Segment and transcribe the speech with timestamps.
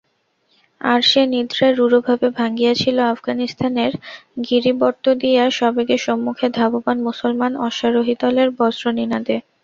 [0.81, 3.91] আর সে-নিদ্রা রূঢ়ভাবে ভাঙিয়াছিল আফগানিস্তানের
[4.47, 9.37] গিরিবর্ত্ম দিয়া সবেগে সম্মুখে ধাবমান মুসলমান অশ্বারোহিদলের বজ্রনিনাদে।